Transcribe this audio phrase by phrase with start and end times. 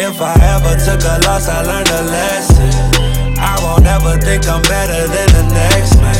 [0.00, 2.72] If I ever took a loss, I learned a lesson.
[3.36, 6.16] I won't ever think I'm better than the next man.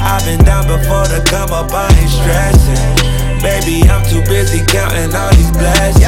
[0.00, 2.80] I've been down before to come up, I ain't stressing.
[3.44, 5.99] Baby, I'm too busy counting all these blessings.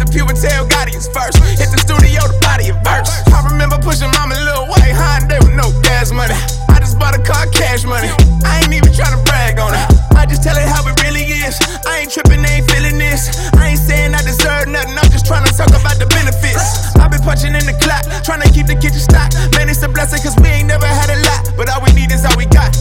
[0.00, 1.36] The Gotti is first.
[1.60, 3.10] Hit the studio, the body a verse.
[3.28, 6.36] I remember pushing mama little white Hyundai with no gas money.
[6.72, 8.08] I just bought a car, cash money.
[8.44, 9.84] I ain't even trying to brag on it.
[10.16, 11.60] I just tell it how it really is.
[11.84, 13.28] I ain't tripping, ain't feeling this.
[13.60, 16.96] I ain't saying I deserve nothing, I'm just trying to talk about the benefits.
[16.96, 19.36] I've been punching in the clock, trying to keep the kitchen stocked.
[19.56, 21.52] Man, it's a blessing, cause we ain't never had a lot.
[21.56, 22.72] But all we need is all we got.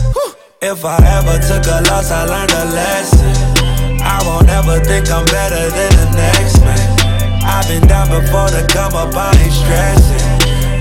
[0.61, 3.59] If I ever took a loss, I learned a lesson.
[4.03, 6.78] I won't ever think I'm better than the next man.
[7.59, 10.23] I've been down before to come up, I ain't stressing.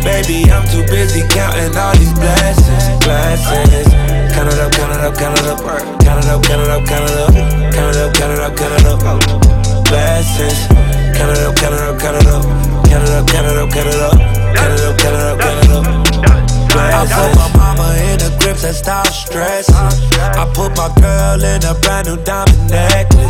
[0.07, 3.03] Baby, I'm too busy counting all these blessings.
[3.03, 3.91] Blessings.
[4.31, 5.59] Count it up, count it up, count it up.
[5.59, 7.35] Count it up, count it up, count it up.
[7.75, 9.03] Count it up, count it up, count it up.
[9.91, 10.71] Blessings.
[11.19, 12.47] Count it up, count it up, count it up.
[12.87, 14.15] Count it up, count it up, count it up.
[14.55, 16.09] Count it up, count it up, count it up.
[16.79, 19.75] I put my mama in the grips and stop stressing.
[19.75, 23.28] I put my girl in a brand new diamond necklace.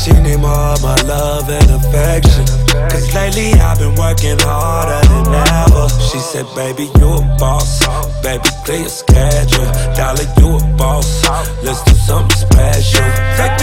[0.00, 2.46] She need more of my love and affection.
[2.88, 5.88] Cause lately I've been working harder than ever.
[6.08, 7.84] She said, baby, you a boss.
[8.22, 9.68] Baby, clear your schedule.
[9.92, 11.28] Dollar, you a boss.
[11.62, 13.04] Let's do something special.
[13.36, 13.59] Take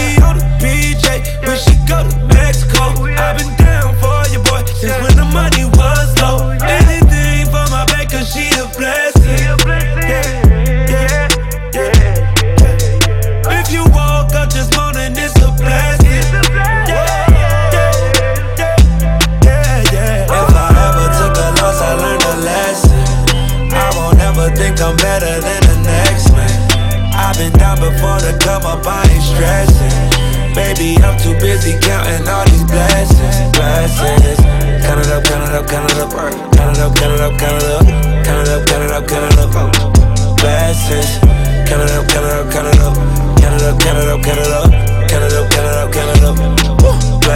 [31.58, 33.36] busy counting all these blessings.
[33.52, 34.38] Blessings.
[34.84, 36.10] Count it up, count it up, count it up.
[36.54, 37.84] Count it up, count it up, count it up.
[38.24, 40.36] Count it up, count it up, count it up.
[40.38, 41.18] Blessings.
[41.66, 42.94] Count it up, count it up, count it up.
[43.38, 44.70] Count it up, count it up, count it up.
[45.08, 46.36] Count it up, count it up, count it up.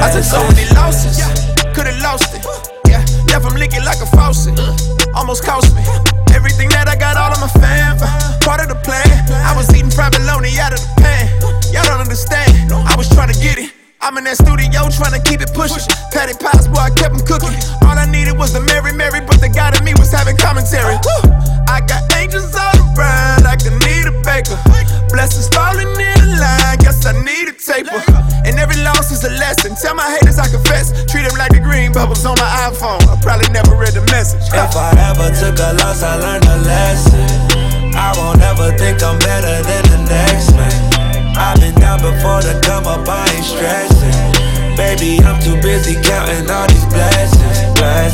[0.03, 1.21] I took so many losses,
[1.75, 2.45] could've lost it.
[2.87, 4.59] Yeah, left them leaking like a faucet.
[5.15, 5.83] Almost cost me
[6.33, 7.99] everything that I got, all of my fam.
[8.41, 9.07] Part of the plan.
[9.31, 11.02] I was eating fried bologna out of the
[14.03, 15.79] I'm in that studio trying to keep it pushing.
[16.11, 17.55] Patty pies, boy, I kept them cooking.
[17.87, 20.99] All I needed was the Mary Mary, but the guy in me was having commentary.
[21.71, 24.59] I got angels all around, like I need a baker.
[25.07, 28.03] Blessings falling in the line, guess I need a taper.
[28.43, 29.79] And every loss is a lesson.
[29.79, 30.91] Tell my haters I confess.
[31.07, 33.07] Treat them like the green bubbles on my iPhone.
[33.07, 34.43] I probably never read the message.
[34.51, 37.63] If I ever took a loss, I learned a lesson.
[37.95, 39.72] I won't ever think I'm better than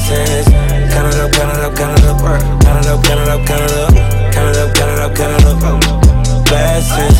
[0.09, 0.49] Blessings.
[0.93, 2.19] Count it up, count it up, count it up.
[2.63, 3.93] Count it up, count it up, count it up.
[4.33, 6.45] Count it up, count it up, count it up.
[6.49, 7.19] Blessings.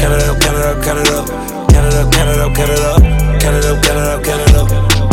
[0.00, 1.26] Count it up, count it up, count it up.
[1.68, 3.00] Count it up, count it up, count it up.
[3.40, 5.11] Count it up, count it up, count it up.